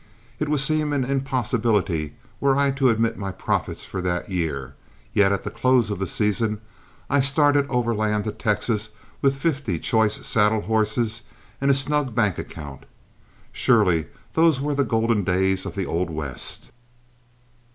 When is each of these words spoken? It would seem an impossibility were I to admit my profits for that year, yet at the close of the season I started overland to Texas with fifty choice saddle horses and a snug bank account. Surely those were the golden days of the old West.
It 0.39 0.49
would 0.49 0.59
seem 0.59 0.93
an 0.93 1.03
impossibility 1.05 2.15
were 2.39 2.57
I 2.57 2.71
to 2.71 2.89
admit 2.89 3.19
my 3.19 3.31
profits 3.31 3.85
for 3.85 4.01
that 4.01 4.31
year, 4.31 4.73
yet 5.13 5.31
at 5.31 5.43
the 5.43 5.51
close 5.51 5.91
of 5.91 5.99
the 5.99 6.07
season 6.07 6.59
I 7.07 7.19
started 7.19 7.67
overland 7.69 8.23
to 8.23 8.31
Texas 8.31 8.89
with 9.21 9.35
fifty 9.37 9.77
choice 9.77 10.25
saddle 10.25 10.61
horses 10.61 11.21
and 11.61 11.69
a 11.69 11.75
snug 11.75 12.15
bank 12.15 12.39
account. 12.39 12.85
Surely 13.51 14.07
those 14.33 14.59
were 14.59 14.73
the 14.73 14.83
golden 14.83 15.23
days 15.23 15.67
of 15.67 15.75
the 15.75 15.85
old 15.85 16.09
West. 16.09 16.71